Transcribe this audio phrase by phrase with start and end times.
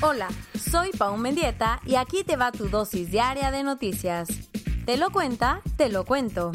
[0.00, 4.28] Hola, soy Pau Mendieta y aquí te va tu dosis diaria de noticias.
[4.86, 6.52] Te lo cuenta, te lo cuento.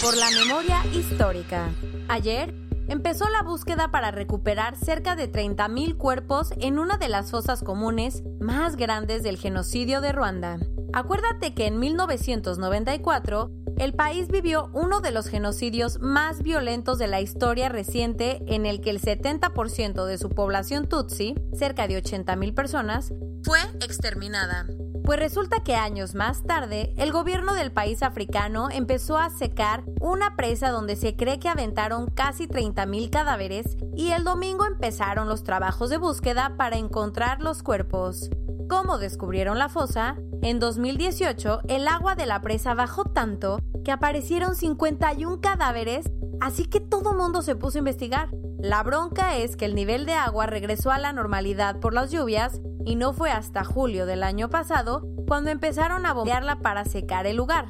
[0.00, 1.68] Por la memoria histórica.
[2.08, 2.54] Ayer
[2.88, 8.22] empezó la búsqueda para recuperar cerca de 30.000 cuerpos en una de las fosas comunes
[8.40, 10.56] más grandes del genocidio de Ruanda.
[10.94, 17.20] Acuérdate que en 1994 el país vivió uno de los genocidios más violentos de la
[17.20, 23.12] historia reciente en el que el 70% de su población tutsi, cerca de 80.000 personas,
[23.42, 24.66] fue exterminada.
[25.04, 30.34] Pues resulta que años más tarde, el gobierno del país africano empezó a secar una
[30.34, 35.90] presa donde se cree que aventaron casi 30.000 cadáveres y el domingo empezaron los trabajos
[35.90, 38.30] de búsqueda para encontrar los cuerpos.
[38.68, 40.16] ¿Cómo descubrieron la fosa?
[40.42, 46.80] En 2018, el agua de la presa bajó tanto que aparecieron 51 cadáveres, así que
[46.80, 48.30] todo mundo se puso a investigar.
[48.58, 52.60] La bronca es que el nivel de agua regresó a la normalidad por las lluvias
[52.86, 57.36] y no fue hasta julio del año pasado cuando empezaron a bombearla para secar el
[57.36, 57.68] lugar,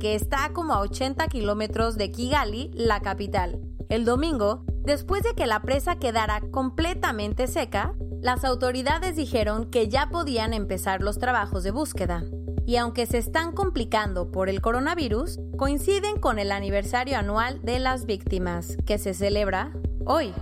[0.00, 3.60] que está como a 80 kilómetros de Kigali, la capital.
[3.88, 10.08] El domingo, después de que la presa quedara completamente seca, las autoridades dijeron que ya
[10.08, 12.22] podían empezar los trabajos de búsqueda.
[12.64, 18.06] Y aunque se están complicando por el coronavirus, coinciden con el aniversario anual de las
[18.06, 19.72] víctimas, que se celebra
[20.06, 20.32] hoy.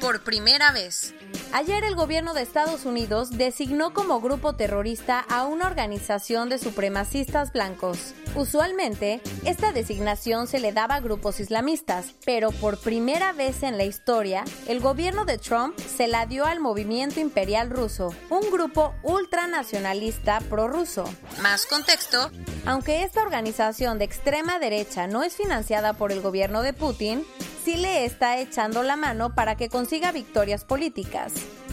[0.00, 1.14] Por primera vez,
[1.52, 7.52] Ayer el gobierno de Estados Unidos designó como grupo terrorista a una organización de supremacistas
[7.52, 8.14] blancos.
[8.36, 13.84] Usualmente, esta designación se le daba a grupos islamistas, pero por primera vez en la
[13.84, 20.38] historia, el gobierno de Trump se la dio al movimiento imperial ruso, un grupo ultranacionalista
[20.48, 21.02] prorruso.
[21.42, 22.30] Más contexto,
[22.64, 27.26] aunque esta organización de extrema derecha no es financiada por el gobierno de Putin,
[27.64, 31.32] sí le está echando la mano para que consiga victorias políticas.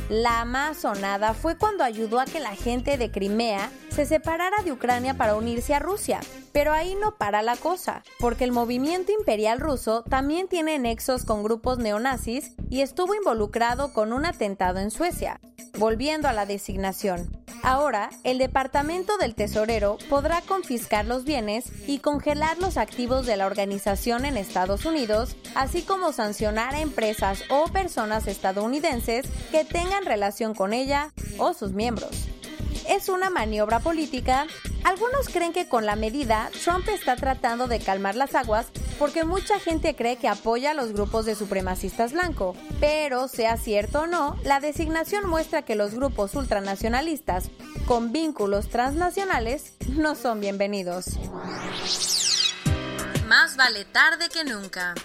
[0.10, 4.72] La más sonada fue cuando ayudó a que la gente de Crimea se separara de
[4.72, 6.22] Ucrania para unirse a Rusia.
[6.54, 11.44] Pero ahí no para la cosa, porque el movimiento imperial ruso también tiene nexos con
[11.44, 15.42] grupos neonazis y estuvo involucrado con un atentado en Suecia.
[15.78, 17.37] Volviendo a la designación.
[17.64, 23.46] Ahora, el Departamento del Tesorero podrá confiscar los bienes y congelar los activos de la
[23.46, 30.54] organización en Estados Unidos, así como sancionar a empresas o personas estadounidenses que tengan relación
[30.54, 32.27] con ella o sus miembros.
[32.88, 34.48] Es una maniobra política.
[34.84, 38.68] Algunos creen que con la medida Trump está tratando de calmar las aguas
[38.98, 42.58] porque mucha gente cree que apoya a los grupos de supremacistas blancos.
[42.80, 47.50] Pero, sea cierto o no, la designación muestra que los grupos ultranacionalistas
[47.86, 51.18] con vínculos transnacionales no son bienvenidos.
[53.28, 54.96] Más vale tarde que nunca.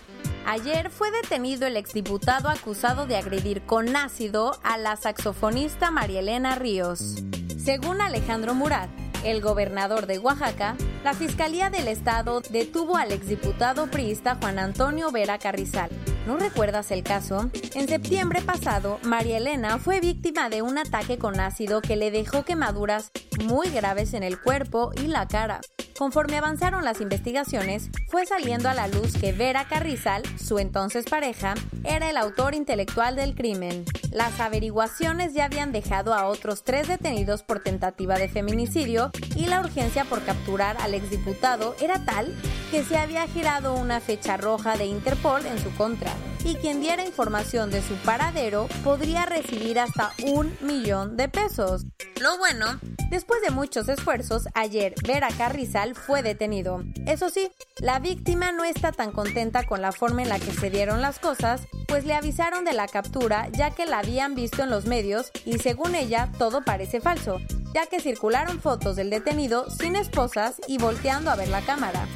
[0.47, 6.55] Ayer fue detenido el exdiputado acusado de agredir con ácido a la saxofonista María Elena
[6.55, 7.17] Ríos.
[7.63, 8.91] Según Alejandro Murat,
[9.23, 10.75] el gobernador de Oaxaca,
[11.05, 15.89] la Fiscalía del Estado detuvo al exdiputado priista Juan Antonio Vera Carrizal.
[16.27, 17.51] ¿No recuerdas el caso?
[17.75, 22.45] En septiembre pasado, María Elena fue víctima de un ataque con ácido que le dejó
[22.45, 23.13] quemaduras
[23.45, 25.61] muy graves en el cuerpo y la cara.
[26.03, 31.55] Conforme avanzaron las investigaciones, fue saliendo a la luz que Vera Carrizal, su entonces pareja,
[31.85, 33.85] era el autor intelectual del crimen.
[34.11, 39.61] Las averiguaciones ya habían dejado a otros tres detenidos por tentativa de feminicidio y la
[39.61, 42.35] urgencia por capturar al exdiputado era tal
[42.73, 46.11] que se había girado una fecha roja de Interpol en su contra.
[46.45, 51.87] y quien diera información de su paradero podría recibir hasta un millón de pesos.
[52.21, 52.81] Lo bueno,
[53.13, 56.83] después de muchos esfuerzos, ayer Vera Carrizal fue detenido.
[57.07, 60.71] Eso sí, la víctima no está tan contenta con la forma en la que se
[60.71, 64.71] dieron las cosas, pues le avisaron de la captura ya que la habían visto en
[64.71, 67.39] los medios y según ella todo parece falso,
[67.75, 72.09] ya que circularon fotos del detenido sin esposas y volteando a ver la cámara.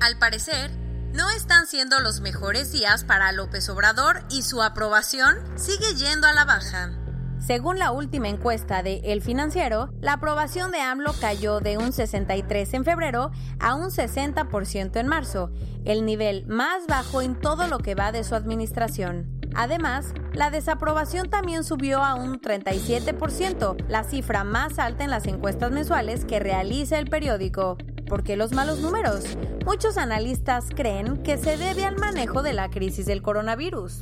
[0.00, 0.72] Al parecer,
[1.12, 6.32] no están siendo los mejores días para López Obrador y su aprobación sigue yendo a
[6.32, 7.03] la baja.
[7.46, 12.72] Según la última encuesta de El Financiero, la aprobación de AMLO cayó de un 63
[12.72, 15.50] en febrero a un 60% en marzo,
[15.84, 19.28] el nivel más bajo en todo lo que va de su administración.
[19.54, 25.70] Además, la desaprobación también subió a un 37%, la cifra más alta en las encuestas
[25.70, 27.76] mensuales que realiza el periódico.
[28.08, 29.36] ¿Por qué los malos números?
[29.66, 34.00] Muchos analistas creen que se debe al manejo de la crisis del coronavirus.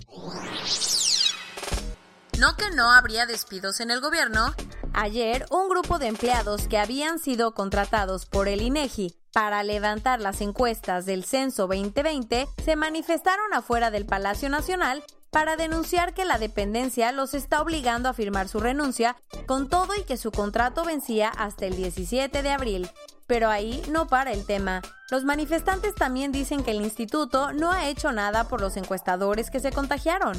[2.43, 4.53] No que no habría despidos en el gobierno.
[4.95, 10.41] Ayer, un grupo de empleados que habían sido contratados por el INEGI para levantar las
[10.41, 17.13] encuestas del Censo 2020 se manifestaron afuera del Palacio Nacional para denunciar que la dependencia
[17.13, 19.15] los está obligando a firmar su renuncia
[19.47, 22.91] con todo y que su contrato vencía hasta el 17 de abril.
[23.29, 24.83] Pero ahí no para el tema.
[25.13, 29.61] Los manifestantes también dicen que el instituto no ha hecho nada por los encuestadores que
[29.61, 30.37] se contagiaron.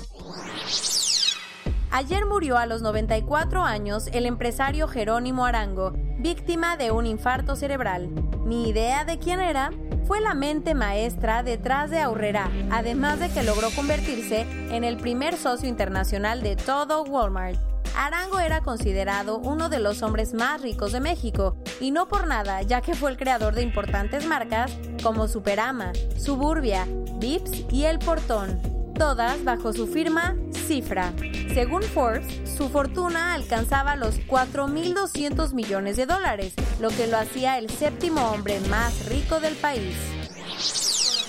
[1.95, 8.09] Ayer murió a los 94 años el empresario Jerónimo Arango, víctima de un infarto cerebral.
[8.47, 9.69] Ni idea de quién era,
[10.07, 15.37] fue la mente maestra detrás de Aurrera, además de que logró convertirse en el primer
[15.37, 17.59] socio internacional de todo Walmart.
[17.95, 22.63] Arango era considerado uno de los hombres más ricos de México, y no por nada,
[22.63, 26.87] ya que fue el creador de importantes marcas como Superama, Suburbia,
[27.19, 28.59] Vips y El Portón,
[28.97, 31.13] todas bajo su firma Cifra.
[31.53, 32.25] Según Forbes,
[32.57, 38.59] su fortuna alcanzaba los 4.200 millones de dólares, lo que lo hacía el séptimo hombre
[38.69, 39.95] más rico del país.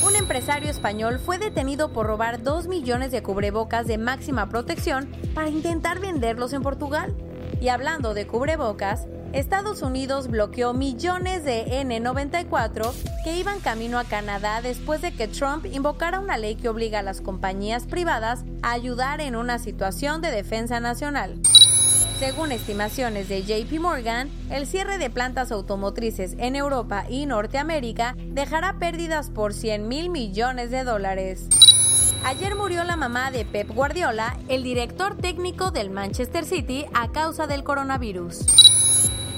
[0.03, 5.49] Un empresario español fue detenido por robar 2 millones de cubrebocas de máxima protección para
[5.49, 7.15] intentar venderlos en Portugal.
[7.61, 12.91] Y hablando de cubrebocas, Estados Unidos bloqueó millones de N94
[13.23, 17.03] que iban camino a Canadá después de que Trump invocara una ley que obliga a
[17.03, 21.39] las compañías privadas a ayudar en una situación de defensa nacional.
[22.21, 28.77] Según estimaciones de JP Morgan, el cierre de plantas automotrices en Europa y Norteamérica dejará
[28.77, 31.47] pérdidas por 100 mil millones de dólares.
[32.23, 37.47] Ayer murió la mamá de Pep Guardiola, el director técnico del Manchester City, a causa
[37.47, 38.45] del coronavirus.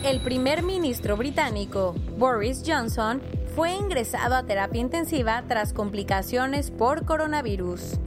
[0.04, 3.22] El primer ministro británico, Boris Johnson,
[3.56, 7.98] fue ingresado a terapia intensiva tras complicaciones por coronavirus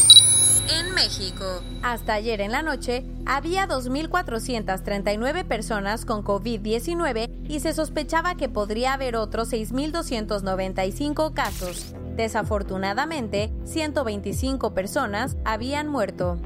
[0.68, 1.62] en México.
[1.82, 8.94] Hasta ayer en la noche había 2.439 personas con COVID-19 y se sospechaba que podría
[8.94, 11.94] haber otros 6.295 casos.
[12.16, 16.38] Desafortunadamente, 125 personas habían muerto.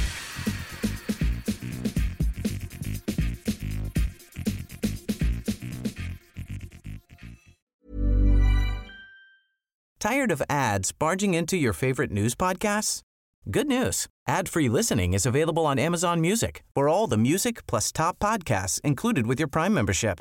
[10.00, 13.02] Tired of ads barging into your favorite news podcasts?
[13.50, 14.06] Good news.
[14.28, 19.26] Ad-free listening is available on Amazon Music for all the music plus top podcasts included
[19.26, 20.20] with your Prime membership.